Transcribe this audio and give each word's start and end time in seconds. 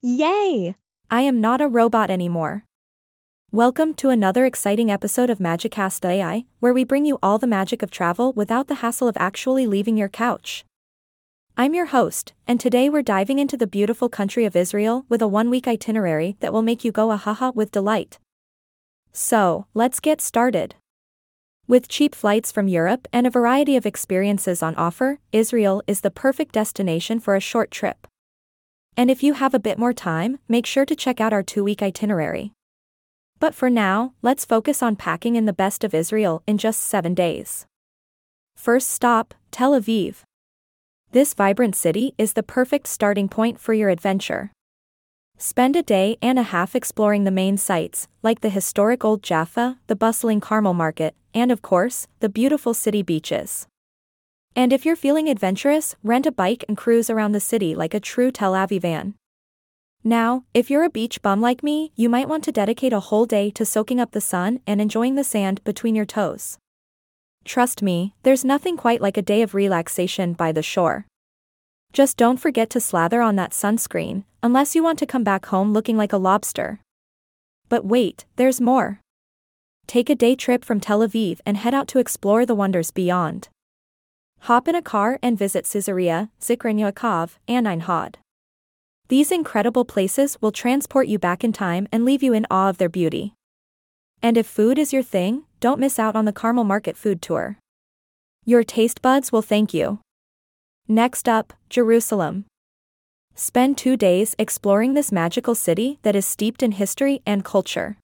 Yay! 0.00 0.76
I 1.10 1.22
am 1.22 1.40
not 1.40 1.60
a 1.60 1.66
robot 1.66 2.08
anymore. 2.08 2.62
Welcome 3.50 3.94
to 3.94 4.10
another 4.10 4.46
exciting 4.46 4.92
episode 4.92 5.28
of 5.28 5.40
Magicast 5.40 6.04
AI, 6.04 6.44
where 6.60 6.72
we 6.72 6.84
bring 6.84 7.04
you 7.04 7.18
all 7.20 7.36
the 7.36 7.48
magic 7.48 7.82
of 7.82 7.90
travel 7.90 8.32
without 8.34 8.68
the 8.68 8.76
hassle 8.76 9.08
of 9.08 9.16
actually 9.16 9.66
leaving 9.66 9.96
your 9.96 10.08
couch. 10.08 10.64
I'm 11.56 11.74
your 11.74 11.86
host, 11.86 12.32
and 12.46 12.60
today 12.60 12.88
we're 12.88 13.02
diving 13.02 13.40
into 13.40 13.56
the 13.56 13.66
beautiful 13.66 14.08
country 14.08 14.44
of 14.44 14.54
Israel 14.54 15.04
with 15.08 15.20
a 15.20 15.26
one 15.26 15.50
week 15.50 15.66
itinerary 15.66 16.36
that 16.38 16.52
will 16.52 16.62
make 16.62 16.84
you 16.84 16.92
go 16.92 17.08
ahaha 17.08 17.52
with 17.52 17.72
delight. 17.72 18.20
So, 19.10 19.66
let's 19.74 19.98
get 19.98 20.20
started. 20.20 20.76
With 21.66 21.88
cheap 21.88 22.14
flights 22.14 22.52
from 22.52 22.68
Europe 22.68 23.08
and 23.12 23.26
a 23.26 23.30
variety 23.30 23.74
of 23.74 23.84
experiences 23.84 24.62
on 24.62 24.76
offer, 24.76 25.18
Israel 25.32 25.82
is 25.88 26.02
the 26.02 26.12
perfect 26.12 26.52
destination 26.52 27.18
for 27.18 27.34
a 27.34 27.40
short 27.40 27.72
trip. 27.72 28.06
And 28.98 29.12
if 29.12 29.22
you 29.22 29.34
have 29.34 29.54
a 29.54 29.60
bit 29.60 29.78
more 29.78 29.92
time, 29.92 30.40
make 30.48 30.66
sure 30.66 30.84
to 30.84 30.96
check 30.96 31.20
out 31.20 31.32
our 31.32 31.44
two 31.44 31.62
week 31.62 31.82
itinerary. 31.82 32.52
But 33.38 33.54
for 33.54 33.70
now, 33.70 34.14
let's 34.22 34.44
focus 34.44 34.82
on 34.82 34.96
packing 34.96 35.36
in 35.36 35.46
the 35.46 35.52
best 35.52 35.84
of 35.84 35.94
Israel 35.94 36.42
in 36.48 36.58
just 36.58 36.80
seven 36.80 37.14
days. 37.14 37.64
First 38.56 38.90
stop, 38.90 39.34
Tel 39.52 39.70
Aviv. 39.80 40.24
This 41.12 41.32
vibrant 41.32 41.76
city 41.76 42.12
is 42.18 42.32
the 42.32 42.42
perfect 42.42 42.88
starting 42.88 43.28
point 43.28 43.60
for 43.60 43.72
your 43.72 43.88
adventure. 43.88 44.50
Spend 45.36 45.76
a 45.76 45.82
day 45.84 46.18
and 46.20 46.36
a 46.36 46.50
half 46.50 46.74
exploring 46.74 47.22
the 47.22 47.30
main 47.30 47.56
sites, 47.56 48.08
like 48.24 48.40
the 48.40 48.50
historic 48.50 49.04
Old 49.04 49.22
Jaffa, 49.22 49.78
the 49.86 49.94
bustling 49.94 50.40
Carmel 50.40 50.74
Market, 50.74 51.14
and 51.32 51.52
of 51.52 51.62
course, 51.62 52.08
the 52.18 52.28
beautiful 52.28 52.74
city 52.74 53.02
beaches. 53.02 53.68
And 54.58 54.72
if 54.72 54.84
you're 54.84 54.96
feeling 54.96 55.28
adventurous, 55.28 55.94
rent 56.02 56.26
a 56.26 56.32
bike 56.32 56.64
and 56.66 56.76
cruise 56.76 57.08
around 57.08 57.30
the 57.30 57.38
city 57.38 57.76
like 57.76 57.94
a 57.94 58.00
true 58.00 58.32
Tel 58.32 58.54
Avivan. 58.54 59.14
Now, 60.02 60.46
if 60.52 60.68
you're 60.68 60.82
a 60.82 60.90
beach 60.90 61.22
bum 61.22 61.40
like 61.40 61.62
me, 61.62 61.92
you 61.94 62.08
might 62.08 62.28
want 62.28 62.42
to 62.42 62.50
dedicate 62.50 62.92
a 62.92 62.98
whole 62.98 63.24
day 63.24 63.50
to 63.50 63.64
soaking 63.64 64.00
up 64.00 64.10
the 64.10 64.20
sun 64.20 64.58
and 64.66 64.80
enjoying 64.80 65.14
the 65.14 65.22
sand 65.22 65.62
between 65.62 65.94
your 65.94 66.04
toes. 66.04 66.58
Trust 67.44 67.82
me, 67.82 68.14
there's 68.24 68.44
nothing 68.44 68.76
quite 68.76 69.00
like 69.00 69.16
a 69.16 69.22
day 69.22 69.42
of 69.42 69.54
relaxation 69.54 70.32
by 70.32 70.50
the 70.50 70.60
shore. 70.60 71.06
Just 71.92 72.16
don't 72.16 72.40
forget 72.40 72.68
to 72.70 72.80
slather 72.80 73.22
on 73.22 73.36
that 73.36 73.52
sunscreen, 73.52 74.24
unless 74.42 74.74
you 74.74 74.82
want 74.82 74.98
to 74.98 75.06
come 75.06 75.22
back 75.22 75.46
home 75.46 75.72
looking 75.72 75.96
like 75.96 76.12
a 76.12 76.18
lobster. 76.18 76.80
But 77.68 77.84
wait, 77.84 78.24
there's 78.34 78.60
more. 78.60 79.02
Take 79.86 80.10
a 80.10 80.16
day 80.16 80.34
trip 80.34 80.64
from 80.64 80.80
Tel 80.80 81.06
Aviv 81.06 81.38
and 81.46 81.56
head 81.56 81.74
out 81.74 81.86
to 81.88 82.00
explore 82.00 82.44
the 82.44 82.56
wonders 82.56 82.90
beyond. 82.90 83.50
Hop 84.40 84.68
in 84.68 84.74
a 84.74 84.82
car 84.82 85.18
and 85.22 85.38
visit 85.38 85.68
Caesarea, 85.70 86.30
Zikron 86.40 86.78
Yaakov, 86.80 87.36
and 87.46 87.68
Ein 87.68 87.80
Hod. 87.80 88.18
These 89.08 89.32
incredible 89.32 89.84
places 89.84 90.38
will 90.40 90.52
transport 90.52 91.08
you 91.08 91.18
back 91.18 91.42
in 91.42 91.52
time 91.52 91.88
and 91.90 92.04
leave 92.04 92.22
you 92.22 92.32
in 92.32 92.46
awe 92.50 92.68
of 92.68 92.78
their 92.78 92.88
beauty. 92.88 93.34
And 94.22 94.36
if 94.36 94.46
food 94.46 94.78
is 94.78 94.92
your 94.92 95.02
thing, 95.02 95.44
don't 95.60 95.80
miss 95.80 95.98
out 95.98 96.16
on 96.16 96.24
the 96.24 96.32
Carmel 96.32 96.64
Market 96.64 96.96
food 96.96 97.22
tour. 97.22 97.58
Your 98.44 98.64
taste 98.64 99.02
buds 99.02 99.32
will 99.32 99.42
thank 99.42 99.72
you. 99.72 100.00
Next 100.86 101.28
up, 101.28 101.52
Jerusalem. 101.68 102.46
Spend 103.34 103.78
two 103.78 103.96
days 103.96 104.34
exploring 104.38 104.94
this 104.94 105.12
magical 105.12 105.54
city 105.54 105.98
that 106.02 106.16
is 106.16 106.26
steeped 106.26 106.62
in 106.62 106.72
history 106.72 107.22
and 107.24 107.44
culture. 107.44 107.98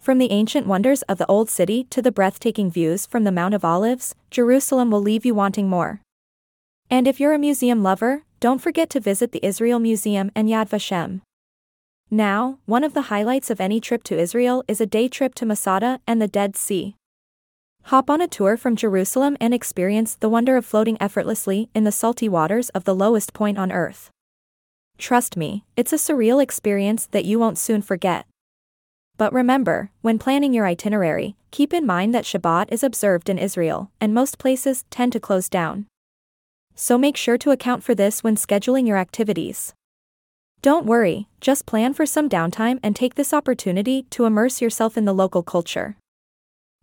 From 0.00 0.16
the 0.16 0.30
ancient 0.30 0.66
wonders 0.66 1.02
of 1.02 1.18
the 1.18 1.26
Old 1.26 1.50
City 1.50 1.84
to 1.90 2.00
the 2.00 2.10
breathtaking 2.10 2.70
views 2.70 3.04
from 3.04 3.24
the 3.24 3.30
Mount 3.30 3.52
of 3.52 3.66
Olives, 3.66 4.14
Jerusalem 4.30 4.90
will 4.90 5.02
leave 5.02 5.26
you 5.26 5.34
wanting 5.34 5.68
more. 5.68 6.00
And 6.88 7.06
if 7.06 7.20
you're 7.20 7.34
a 7.34 7.38
museum 7.38 7.82
lover, 7.82 8.24
don't 8.40 8.62
forget 8.62 8.88
to 8.90 9.00
visit 9.00 9.32
the 9.32 9.44
Israel 9.44 9.78
Museum 9.78 10.30
and 10.34 10.48
Yad 10.48 10.70
Vashem. 10.70 11.20
Now, 12.10 12.58
one 12.64 12.82
of 12.82 12.94
the 12.94 13.12
highlights 13.12 13.50
of 13.50 13.60
any 13.60 13.78
trip 13.78 14.02
to 14.04 14.18
Israel 14.18 14.64
is 14.66 14.80
a 14.80 14.86
day 14.86 15.06
trip 15.06 15.34
to 15.34 15.44
Masada 15.44 16.00
and 16.06 16.20
the 16.20 16.26
Dead 16.26 16.56
Sea. 16.56 16.96
Hop 17.84 18.08
on 18.08 18.22
a 18.22 18.26
tour 18.26 18.56
from 18.56 18.76
Jerusalem 18.76 19.36
and 19.38 19.52
experience 19.52 20.14
the 20.14 20.30
wonder 20.30 20.56
of 20.56 20.64
floating 20.64 20.96
effortlessly 20.98 21.68
in 21.74 21.84
the 21.84 21.92
salty 21.92 22.28
waters 22.28 22.70
of 22.70 22.84
the 22.84 22.94
lowest 22.94 23.34
point 23.34 23.58
on 23.58 23.70
earth. 23.70 24.10
Trust 24.96 25.36
me, 25.36 25.64
it's 25.76 25.92
a 25.92 25.96
surreal 25.96 26.42
experience 26.42 27.06
that 27.10 27.26
you 27.26 27.38
won't 27.38 27.58
soon 27.58 27.82
forget. 27.82 28.24
But 29.20 29.34
remember, 29.34 29.90
when 30.00 30.18
planning 30.18 30.54
your 30.54 30.64
itinerary, 30.64 31.36
keep 31.50 31.74
in 31.74 31.84
mind 31.84 32.14
that 32.14 32.24
Shabbat 32.24 32.72
is 32.72 32.82
observed 32.82 33.28
in 33.28 33.36
Israel, 33.36 33.90
and 34.00 34.14
most 34.14 34.38
places 34.38 34.86
tend 34.88 35.12
to 35.12 35.20
close 35.20 35.50
down. 35.50 35.84
So 36.74 36.96
make 36.96 37.18
sure 37.18 37.36
to 37.36 37.50
account 37.50 37.84
for 37.84 37.94
this 37.94 38.24
when 38.24 38.36
scheduling 38.36 38.88
your 38.88 38.96
activities. 38.96 39.74
Don't 40.62 40.86
worry, 40.86 41.28
just 41.38 41.66
plan 41.66 41.92
for 41.92 42.06
some 42.06 42.30
downtime 42.30 42.80
and 42.82 42.96
take 42.96 43.16
this 43.16 43.34
opportunity 43.34 44.04
to 44.08 44.24
immerse 44.24 44.62
yourself 44.62 44.96
in 44.96 45.04
the 45.04 45.12
local 45.12 45.42
culture. 45.42 45.98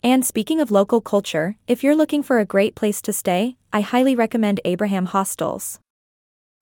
And 0.03 0.23
speaking 0.23 0.61
of 0.61 0.69
local 0.69 1.01
culture, 1.01 1.55
if 1.67 1.83
you're 1.83 1.95
looking 1.95 2.21
for 2.21 2.37
a 2.37 2.45
great 2.45 2.75
place 2.75 3.01
to 3.01 3.13
stay, 3.13 3.57
I 3.73 3.81
highly 3.81 4.15
recommend 4.15 4.61
Abraham 4.63 5.07
Hostels. 5.07 5.79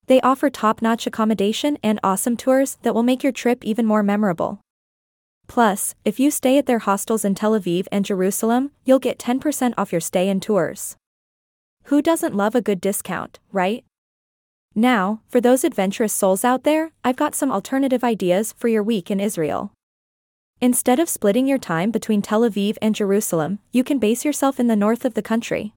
They 0.06 0.22
offer 0.22 0.48
top 0.48 0.80
notch 0.80 1.06
accommodation 1.06 1.76
and 1.82 2.00
awesome 2.02 2.38
tours 2.38 2.78
that 2.80 2.94
will 2.94 3.02
make 3.02 3.22
your 3.22 3.30
trip 3.30 3.62
even 3.62 3.84
more 3.84 4.02
memorable. 4.02 4.62
Plus, 5.46 5.94
if 6.04 6.18
you 6.18 6.30
stay 6.30 6.58
at 6.58 6.66
their 6.66 6.80
hostels 6.80 7.24
in 7.24 7.34
Tel 7.34 7.52
Aviv 7.52 7.86
and 7.92 8.04
Jerusalem, 8.04 8.72
you'll 8.84 8.98
get 8.98 9.18
10% 9.18 9.74
off 9.78 9.92
your 9.92 10.00
stay 10.00 10.28
and 10.28 10.42
tours. 10.42 10.96
Who 11.84 12.02
doesn't 12.02 12.36
love 12.36 12.54
a 12.54 12.60
good 12.60 12.80
discount, 12.80 13.38
right? 13.52 13.84
Now, 14.74 15.22
for 15.28 15.40
those 15.40 15.64
adventurous 15.64 16.12
souls 16.12 16.44
out 16.44 16.64
there, 16.64 16.92
I've 17.04 17.16
got 17.16 17.34
some 17.34 17.50
alternative 17.50 18.04
ideas 18.04 18.52
for 18.52 18.68
your 18.68 18.82
week 18.82 19.10
in 19.10 19.20
Israel. 19.20 19.72
Instead 20.60 20.98
of 20.98 21.08
splitting 21.08 21.46
your 21.46 21.58
time 21.58 21.90
between 21.90 22.22
Tel 22.22 22.40
Aviv 22.40 22.76
and 22.82 22.94
Jerusalem, 22.94 23.58
you 23.72 23.84
can 23.84 23.98
base 23.98 24.24
yourself 24.24 24.58
in 24.58 24.66
the 24.66 24.76
north 24.76 25.04
of 25.04 25.14
the 25.14 25.22
country. 25.22 25.74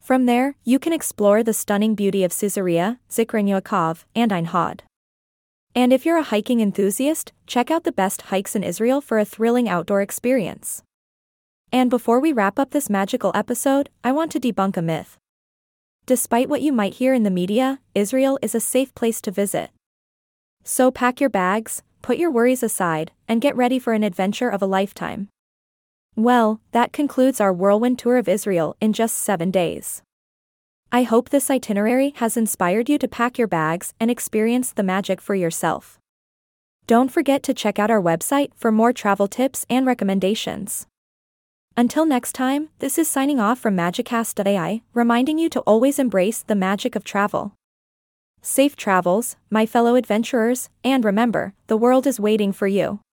From 0.00 0.26
there, 0.26 0.56
you 0.64 0.78
can 0.78 0.92
explore 0.92 1.42
the 1.42 1.52
stunning 1.52 1.94
beauty 1.94 2.24
of 2.24 2.36
Caesarea, 2.36 2.98
Zikron 3.08 3.48
Yaakov, 3.48 4.04
and 4.16 4.32
Ein 4.32 4.46
Hod. 4.46 4.82
And 5.74 5.92
if 5.92 6.04
you're 6.04 6.18
a 6.18 6.22
hiking 6.22 6.60
enthusiast, 6.60 7.32
check 7.46 7.70
out 7.70 7.84
the 7.84 7.92
best 7.92 8.22
hikes 8.22 8.54
in 8.54 8.62
Israel 8.62 9.00
for 9.00 9.18
a 9.18 9.24
thrilling 9.24 9.68
outdoor 9.68 10.02
experience. 10.02 10.82
And 11.72 11.88
before 11.88 12.20
we 12.20 12.32
wrap 12.32 12.58
up 12.58 12.72
this 12.72 12.90
magical 12.90 13.32
episode, 13.34 13.88
I 14.04 14.12
want 14.12 14.30
to 14.32 14.40
debunk 14.40 14.76
a 14.76 14.82
myth. 14.82 15.16
Despite 16.04 16.50
what 16.50 16.60
you 16.60 16.72
might 16.72 16.94
hear 16.94 17.14
in 17.14 17.22
the 17.22 17.30
media, 17.30 17.80
Israel 17.94 18.38
is 18.42 18.54
a 18.54 18.60
safe 18.60 18.94
place 18.94 19.22
to 19.22 19.30
visit. 19.30 19.70
So 20.62 20.90
pack 20.90 21.20
your 21.20 21.30
bags, 21.30 21.82
put 22.02 22.18
your 22.18 22.30
worries 22.30 22.62
aside, 22.62 23.12
and 23.26 23.40
get 23.40 23.56
ready 23.56 23.78
for 23.78 23.94
an 23.94 24.04
adventure 24.04 24.50
of 24.50 24.60
a 24.60 24.66
lifetime. 24.66 25.28
Well, 26.14 26.60
that 26.72 26.92
concludes 26.92 27.40
our 27.40 27.52
whirlwind 27.52 27.98
tour 27.98 28.18
of 28.18 28.28
Israel 28.28 28.76
in 28.78 28.92
just 28.92 29.16
seven 29.16 29.50
days. 29.50 30.02
I 30.94 31.04
hope 31.04 31.30
this 31.30 31.50
itinerary 31.50 32.12
has 32.16 32.36
inspired 32.36 32.90
you 32.90 32.98
to 32.98 33.08
pack 33.08 33.38
your 33.38 33.48
bags 33.48 33.94
and 33.98 34.10
experience 34.10 34.72
the 34.72 34.82
magic 34.82 35.22
for 35.22 35.34
yourself. 35.34 35.98
Don't 36.86 37.10
forget 37.10 37.42
to 37.44 37.54
check 37.54 37.78
out 37.78 37.90
our 37.90 38.02
website 38.02 38.50
for 38.54 38.70
more 38.70 38.92
travel 38.92 39.26
tips 39.26 39.64
and 39.70 39.86
recommendations. 39.86 40.86
Until 41.78 42.04
next 42.04 42.34
time, 42.34 42.68
this 42.80 42.98
is 42.98 43.08
signing 43.08 43.40
off 43.40 43.58
from 43.58 43.74
Magicast.ai, 43.74 44.82
reminding 44.92 45.38
you 45.38 45.48
to 45.48 45.60
always 45.60 45.98
embrace 45.98 46.42
the 46.42 46.54
magic 46.54 46.94
of 46.94 47.04
travel. 47.04 47.54
Safe 48.42 48.76
travels, 48.76 49.36
my 49.48 49.64
fellow 49.64 49.94
adventurers, 49.94 50.68
and 50.84 51.06
remember, 51.06 51.54
the 51.68 51.78
world 51.78 52.06
is 52.06 52.20
waiting 52.20 52.52
for 52.52 52.66
you. 52.66 53.00